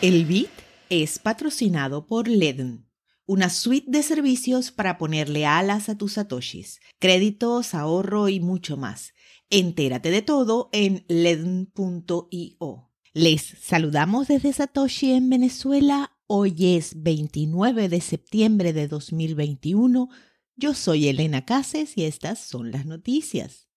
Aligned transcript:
El 0.00 0.26
BIT 0.26 0.48
es 0.90 1.18
patrocinado 1.18 2.06
por 2.06 2.28
LEDN, 2.28 2.86
una 3.26 3.50
suite 3.50 3.90
de 3.90 4.04
servicios 4.04 4.70
para 4.70 4.96
ponerle 4.96 5.44
alas 5.44 5.88
a 5.88 5.98
tus 5.98 6.12
satoshis, 6.12 6.78
créditos, 7.00 7.74
ahorro 7.74 8.28
y 8.28 8.38
mucho 8.38 8.76
más. 8.76 9.12
Entérate 9.50 10.12
de 10.12 10.22
todo 10.22 10.68
en 10.70 11.04
ledn.io. 11.08 12.92
Les 13.12 13.42
saludamos 13.60 14.28
desde 14.28 14.52
Satoshi 14.52 15.10
en 15.14 15.30
Venezuela. 15.30 16.12
Hoy 16.28 16.76
es 16.76 17.02
29 17.02 17.88
de 17.88 18.00
septiembre 18.00 18.72
de 18.72 18.86
2021. 18.86 20.10
Yo 20.54 20.74
soy 20.74 21.08
Elena 21.08 21.44
Cases 21.44 21.96
y 21.96 22.04
estas 22.04 22.38
son 22.38 22.70
las 22.70 22.86
noticias. 22.86 23.68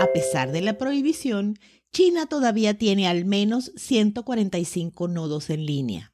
A 0.00 0.06
pesar 0.14 0.50
de 0.50 0.62
la 0.62 0.78
prohibición, 0.78 1.58
China 1.94 2.26
todavía 2.26 2.74
tiene 2.76 3.06
al 3.06 3.24
menos 3.24 3.70
145 3.76 5.06
nodos 5.06 5.48
en 5.48 5.64
línea. 5.64 6.12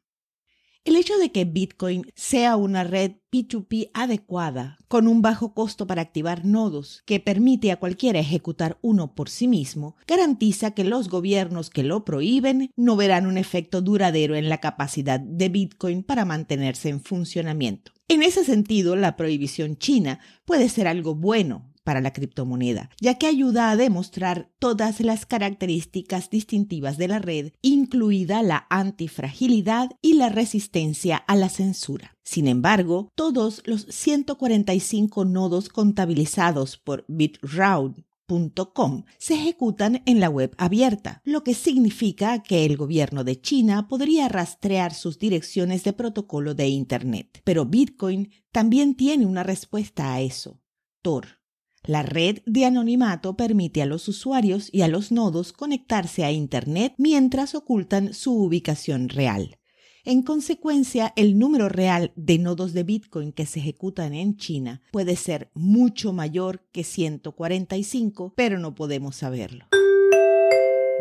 El 0.84 0.94
hecho 0.94 1.16
de 1.16 1.32
que 1.32 1.46
Bitcoin 1.46 2.04
sea 2.14 2.56
una 2.56 2.84
red 2.84 3.12
P2P 3.32 3.90
adecuada, 3.94 4.76
con 4.88 5.08
un 5.08 5.22
bajo 5.22 5.54
costo 5.54 5.86
para 5.86 6.02
activar 6.02 6.44
nodos, 6.44 7.02
que 7.06 7.18
permite 7.18 7.72
a 7.72 7.78
cualquiera 7.78 8.18
ejecutar 8.18 8.78
uno 8.82 9.14
por 9.14 9.30
sí 9.30 9.48
mismo, 9.48 9.96
garantiza 10.06 10.72
que 10.72 10.84
los 10.84 11.08
gobiernos 11.08 11.70
que 11.70 11.82
lo 11.82 12.04
prohíben 12.04 12.70
no 12.76 12.96
verán 12.96 13.26
un 13.26 13.38
efecto 13.38 13.80
duradero 13.80 14.36
en 14.36 14.50
la 14.50 14.58
capacidad 14.58 15.18
de 15.18 15.48
Bitcoin 15.48 16.02
para 16.02 16.26
mantenerse 16.26 16.90
en 16.90 17.00
funcionamiento. 17.00 17.92
En 18.06 18.22
ese 18.22 18.44
sentido, 18.44 18.96
la 18.96 19.16
prohibición 19.16 19.78
china 19.78 20.20
puede 20.44 20.68
ser 20.68 20.88
algo 20.88 21.14
bueno, 21.14 21.69
para 21.90 22.00
la 22.00 22.12
criptomoneda, 22.12 22.88
ya 23.00 23.18
que 23.18 23.26
ayuda 23.26 23.68
a 23.68 23.76
demostrar 23.76 24.52
todas 24.60 25.00
las 25.00 25.26
características 25.26 26.30
distintivas 26.30 26.98
de 26.98 27.08
la 27.08 27.18
red, 27.18 27.52
incluida 27.62 28.44
la 28.44 28.68
antifragilidad 28.70 29.90
y 30.00 30.12
la 30.12 30.28
resistencia 30.28 31.16
a 31.16 31.34
la 31.34 31.48
censura. 31.48 32.16
Sin 32.22 32.46
embargo, 32.46 33.08
todos 33.16 33.62
los 33.64 33.86
145 33.90 35.24
nodos 35.24 35.68
contabilizados 35.68 36.76
por 36.76 37.04
BitRoute.com 37.08 39.02
se 39.18 39.34
ejecutan 39.34 40.04
en 40.06 40.20
la 40.20 40.30
web 40.30 40.54
abierta, 40.58 41.22
lo 41.24 41.42
que 41.42 41.54
significa 41.54 42.40
que 42.44 42.64
el 42.66 42.76
gobierno 42.76 43.24
de 43.24 43.40
China 43.40 43.88
podría 43.88 44.28
rastrear 44.28 44.94
sus 44.94 45.18
direcciones 45.18 45.82
de 45.82 45.92
protocolo 45.92 46.54
de 46.54 46.68
Internet. 46.68 47.40
Pero 47.42 47.64
Bitcoin 47.64 48.30
también 48.52 48.94
tiene 48.94 49.26
una 49.26 49.42
respuesta 49.42 50.14
a 50.14 50.20
eso. 50.20 50.60
Tor 51.02 51.39
la 51.84 52.02
red 52.02 52.38
de 52.46 52.64
anonimato 52.64 53.36
permite 53.36 53.82
a 53.82 53.86
los 53.86 54.06
usuarios 54.08 54.68
y 54.72 54.82
a 54.82 54.88
los 54.88 55.12
nodos 55.12 55.52
conectarse 55.52 56.24
a 56.24 56.32
Internet 56.32 56.94
mientras 56.98 57.54
ocultan 57.54 58.14
su 58.14 58.34
ubicación 58.34 59.08
real. 59.08 59.56
En 60.04 60.22
consecuencia, 60.22 61.12
el 61.16 61.38
número 61.38 61.68
real 61.68 62.12
de 62.16 62.38
nodos 62.38 62.72
de 62.72 62.84
Bitcoin 62.84 63.32
que 63.32 63.44
se 63.44 63.60
ejecutan 63.60 64.14
en 64.14 64.36
China 64.36 64.82
puede 64.92 65.14
ser 65.16 65.50
mucho 65.54 66.12
mayor 66.12 66.66
que 66.72 66.84
145, 66.84 68.32
pero 68.34 68.58
no 68.58 68.74
podemos 68.74 69.16
saberlo. 69.16 69.66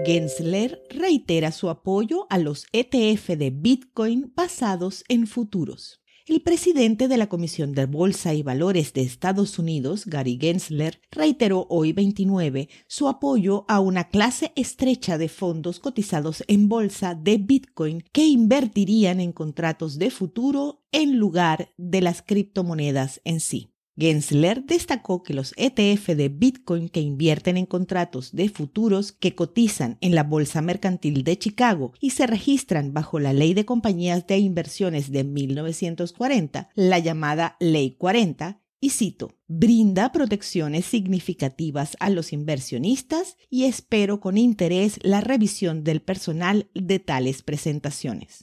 Gensler 0.06 0.82
reitera 0.90 1.52
su 1.52 1.70
apoyo 1.70 2.26
a 2.30 2.38
los 2.38 2.68
ETF 2.72 3.30
de 3.38 3.50
Bitcoin 3.52 4.34
basados 4.36 5.04
en 5.08 5.28
futuros. 5.28 6.02
El 6.30 6.42
presidente 6.42 7.08
de 7.08 7.18
la 7.18 7.28
Comisión 7.28 7.72
de 7.72 7.88
Bolsa 7.88 8.36
y 8.36 8.44
Valores 8.44 8.94
de 8.94 9.02
Estados 9.02 9.58
Unidos, 9.58 10.06
Gary 10.06 10.38
Gensler, 10.40 11.02
reiteró 11.10 11.66
hoy 11.72 11.92
29 11.92 12.70
su 12.86 13.08
apoyo 13.08 13.66
a 13.68 13.80
una 13.80 14.10
clase 14.10 14.52
estrecha 14.56 15.18
de 15.18 15.28
fondos 15.28 15.80
cotizados 15.80 16.44
en 16.48 16.70
bolsa 16.70 17.16
de 17.16 17.40
Bitcoin 17.40 18.04
que 18.12 18.28
invertirían 18.28 19.22
en 19.22 19.32
contratos 19.32 19.98
de 19.98 20.12
futuro 20.12 20.84
en 20.92 21.18
lugar 21.18 21.74
de 21.78 22.02
las 22.02 22.22
criptomonedas 22.22 23.22
en 23.24 23.40
sí. 23.40 23.74
Gensler 24.00 24.64
destacó 24.64 25.24
que 25.24 25.34
los 25.34 25.54
ETF 25.58 26.10
de 26.16 26.30
Bitcoin 26.30 26.88
que 26.88 27.02
invierten 27.02 27.58
en 27.58 27.66
contratos 27.66 28.32
de 28.32 28.48
futuros 28.48 29.12
que 29.12 29.36
cotizan 29.36 29.98
en 30.00 30.16
la 30.16 30.24
Bolsa 30.24 30.62
Mercantil 30.62 31.24
de 31.24 31.38
Chicago 31.38 31.92
y 32.00 32.12
se 32.12 32.26
registran 32.26 32.94
bajo 32.94 33.20
la 33.20 33.34
Ley 33.34 33.54
de 33.54 33.66
Compañías 33.66 34.26
de 34.26 34.38
Inversiones 34.38 35.12
de 35.12 35.24
1940, 35.26 36.70
la 36.76 37.00
llamada 37.00 37.58
Ley 37.60 37.96
40, 37.98 38.62
y 38.82 38.92
cito, 38.92 39.36
brinda 39.48 40.12
protecciones 40.14 40.86
significativas 40.86 41.98
a 42.00 42.10
los 42.10 42.32
inversionistas 42.32 43.36
y 43.50 43.66
espero 43.66 44.22
con 44.22 44.38
interés 44.38 45.00
la 45.02 45.20
revisión 45.20 45.84
del 45.84 46.02
personal 46.02 46.70
de 46.74 47.00
tales 47.00 47.42
presentaciones. 47.42 48.40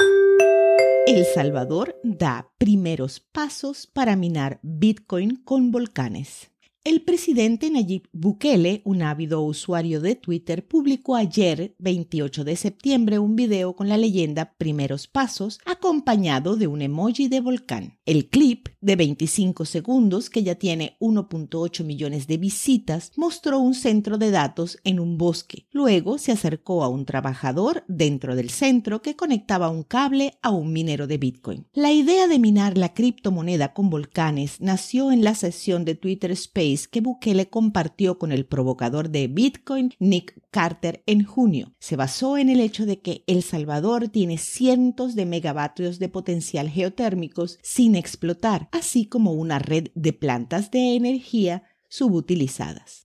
El 1.06 1.24
Salvador 1.24 1.94
da 2.02 2.50
primeros 2.58 3.20
pasos 3.20 3.86
para 3.86 4.16
minar 4.16 4.58
Bitcoin 4.62 5.36
con 5.36 5.70
volcanes. 5.70 6.50
El 6.86 7.02
presidente 7.02 7.68
Nayib 7.68 8.04
Bukele, 8.12 8.82
un 8.84 9.02
ávido 9.02 9.42
usuario 9.42 10.00
de 10.00 10.14
Twitter, 10.14 10.68
publicó 10.68 11.16
ayer, 11.16 11.74
28 11.80 12.44
de 12.44 12.54
septiembre, 12.54 13.18
un 13.18 13.34
video 13.34 13.74
con 13.74 13.88
la 13.88 13.96
leyenda 13.96 14.54
Primeros 14.56 15.08
Pasos, 15.08 15.58
acompañado 15.64 16.54
de 16.54 16.68
un 16.68 16.82
emoji 16.82 17.26
de 17.26 17.40
volcán. 17.40 17.98
El 18.06 18.28
clip, 18.28 18.68
de 18.80 18.94
25 18.94 19.64
segundos, 19.64 20.30
que 20.30 20.44
ya 20.44 20.54
tiene 20.54 20.96
1.8 21.00 21.82
millones 21.82 22.28
de 22.28 22.36
visitas, 22.36 23.10
mostró 23.16 23.58
un 23.58 23.74
centro 23.74 24.16
de 24.16 24.30
datos 24.30 24.78
en 24.84 25.00
un 25.00 25.18
bosque. 25.18 25.66
Luego 25.72 26.18
se 26.18 26.30
acercó 26.30 26.84
a 26.84 26.88
un 26.88 27.04
trabajador 27.04 27.82
dentro 27.88 28.36
del 28.36 28.48
centro 28.50 29.02
que 29.02 29.16
conectaba 29.16 29.70
un 29.70 29.82
cable 29.82 30.38
a 30.40 30.50
un 30.50 30.72
minero 30.72 31.08
de 31.08 31.18
Bitcoin. 31.18 31.66
La 31.72 31.90
idea 31.90 32.28
de 32.28 32.38
minar 32.38 32.78
la 32.78 32.94
criptomoneda 32.94 33.74
con 33.74 33.90
volcanes 33.90 34.60
nació 34.60 35.10
en 35.10 35.24
la 35.24 35.34
sesión 35.34 35.84
de 35.84 35.96
Twitter 35.96 36.30
Space 36.30 36.75
que 36.88 37.00
Bukele 37.00 37.48
compartió 37.48 38.18
con 38.18 38.32
el 38.32 38.44
provocador 38.44 39.10
de 39.10 39.28
Bitcoin, 39.28 39.94
Nick 39.98 40.40
Carter, 40.50 41.02
en 41.06 41.24
junio. 41.24 41.74
Se 41.78 41.96
basó 41.96 42.36
en 42.36 42.50
el 42.50 42.60
hecho 42.60 42.86
de 42.86 43.00
que 43.00 43.24
El 43.26 43.42
Salvador 43.42 44.08
tiene 44.08 44.38
cientos 44.38 45.14
de 45.14 45.26
megavatios 45.26 45.98
de 45.98 46.08
potencial 46.08 46.68
geotérmicos 46.68 47.58
sin 47.62 47.96
explotar, 47.96 48.68
así 48.72 49.06
como 49.06 49.32
una 49.32 49.58
red 49.58 49.88
de 49.94 50.12
plantas 50.12 50.70
de 50.70 50.94
energía 50.94 51.64
subutilizadas. 51.88 53.02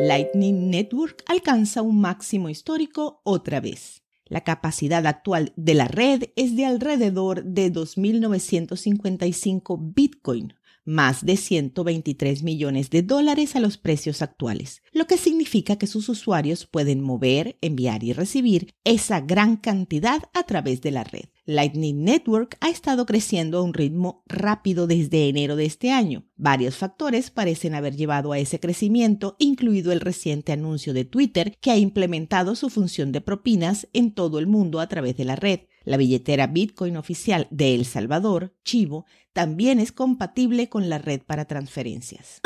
Lightning 0.00 0.70
Network 0.70 1.22
alcanza 1.26 1.82
un 1.82 2.00
máximo 2.00 2.48
histórico 2.48 3.20
otra 3.22 3.60
vez. 3.60 4.00
La 4.30 4.42
capacidad 4.44 5.06
actual 5.06 5.52
de 5.56 5.74
la 5.74 5.88
red 5.88 6.30
es 6.36 6.56
de 6.56 6.64
alrededor 6.64 7.44
de 7.44 7.70
2.955 7.72 9.92
Bitcoin, 9.94 10.54
más 10.90 11.24
de 11.24 11.36
123 11.36 12.42
millones 12.42 12.90
de 12.90 13.02
dólares 13.02 13.54
a 13.54 13.60
los 13.60 13.78
precios 13.78 14.22
actuales, 14.22 14.82
lo 14.92 15.06
que 15.06 15.16
significa 15.16 15.76
que 15.76 15.86
sus 15.86 16.08
usuarios 16.08 16.66
pueden 16.66 17.00
mover, 17.00 17.56
enviar 17.60 18.02
y 18.02 18.12
recibir 18.12 18.74
esa 18.82 19.20
gran 19.20 19.56
cantidad 19.56 20.24
a 20.34 20.42
través 20.42 20.80
de 20.80 20.90
la 20.90 21.04
red. 21.04 21.26
Lightning 21.46 22.04
Network 22.04 22.56
ha 22.60 22.70
estado 22.70 23.06
creciendo 23.06 23.58
a 23.58 23.62
un 23.62 23.72
ritmo 23.72 24.22
rápido 24.26 24.86
desde 24.86 25.28
enero 25.28 25.56
de 25.56 25.64
este 25.64 25.90
año. 25.90 26.26
Varios 26.36 26.76
factores 26.76 27.30
parecen 27.30 27.74
haber 27.74 27.96
llevado 27.96 28.32
a 28.32 28.38
ese 28.38 28.60
crecimiento, 28.60 29.36
incluido 29.38 29.92
el 29.92 30.00
reciente 30.00 30.52
anuncio 30.52 30.92
de 30.92 31.04
Twitter 31.04 31.56
que 31.60 31.70
ha 31.70 31.76
implementado 31.76 32.54
su 32.56 32.68
función 32.68 33.12
de 33.12 33.20
propinas 33.20 33.88
en 33.92 34.12
todo 34.12 34.38
el 34.38 34.46
mundo 34.46 34.80
a 34.80 34.88
través 34.88 35.16
de 35.16 35.24
la 35.24 35.36
red. 35.36 35.60
La 35.84 35.96
billetera 35.96 36.46
Bitcoin 36.46 36.96
oficial 36.96 37.48
de 37.50 37.74
El 37.74 37.84
Salvador, 37.84 38.54
Chivo, 38.64 39.06
también 39.32 39.80
es 39.80 39.92
compatible 39.92 40.68
con 40.68 40.88
la 40.88 40.98
red 40.98 41.22
para 41.22 41.46
transferencias. 41.46 42.40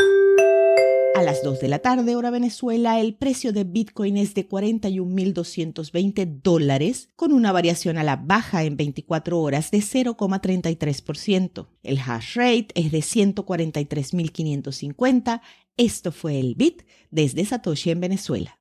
A 1.15 1.23
las 1.23 1.43
2 1.45 1.61
de 1.61 1.69
la 1.69 1.79
tarde, 1.79 2.17
hora 2.17 2.31
Venezuela, 2.31 2.99
el 2.99 3.15
precio 3.15 3.53
de 3.53 3.63
Bitcoin 3.63 4.17
es 4.17 4.35
de 4.35 4.49
41.220 4.49 6.41
dólares, 6.43 7.11
con 7.15 7.33
una 7.33 7.53
variación 7.53 7.99
a 7.99 8.03
la 8.03 8.17
baja 8.17 8.65
en 8.65 8.77
24 8.77 9.41
horas 9.41 9.71
de 9.71 9.79
0,33%. 9.79 11.69
El 11.85 12.01
hash 12.01 12.35
rate 12.35 12.67
es 12.75 12.91
de 12.91 12.99
143.550. 12.99 15.41
Esto 15.77 16.11
fue 16.11 16.41
el 16.41 16.57
Bit 16.57 16.83
desde 17.13 17.45
Satoshi 17.45 17.91
en 17.91 18.01
Venezuela. 18.01 18.59